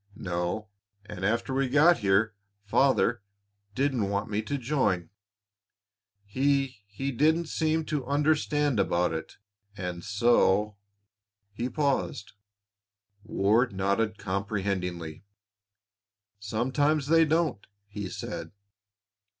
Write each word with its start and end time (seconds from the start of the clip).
"No; 0.15 0.69
and 1.05 1.23
after 1.23 1.53
we 1.53 1.69
got 1.69 1.99
here 1.99 2.33
Father 2.65 3.21
didn't 3.75 4.09
want 4.09 4.31
me 4.31 4.41
to 4.41 4.57
join. 4.57 5.11
He 6.25 6.83
he 6.87 7.11
didn't 7.11 7.49
seem 7.49 7.85
to 7.85 8.07
understand 8.07 8.79
about 8.79 9.13
it, 9.13 9.37
and 9.77 10.03
so" 10.03 10.75
He 11.53 11.69
paused; 11.69 12.33
Ward 13.23 13.73
nodded 13.73 14.17
comprehendingly. 14.17 15.23
"Sometimes 16.39 17.05
they 17.05 17.23
don't," 17.23 17.67
he 17.85 18.09
said. 18.09 18.49